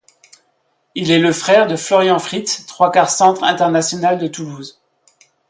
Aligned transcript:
Il 0.95 1.11
est 1.11 1.19
le 1.19 1.31
frère 1.31 1.67
de 1.67 1.75
Florian 1.75 2.17
Fritz, 2.17 2.65
trois-quart 2.65 3.11
centre 3.11 3.43
international 3.43 4.17
de 4.17 4.25
Toulouse. 4.25 4.81